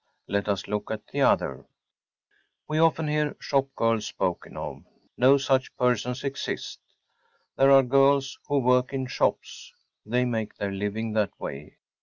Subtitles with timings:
[0.27, 1.67] Let us look at the other.
[2.67, 4.83] We often hear “shop girls‚ÄĚ spoken of.
[5.15, 6.79] No such persons exist.
[7.55, 9.71] There are girls who work in shops.
[10.03, 11.77] They make their living that way.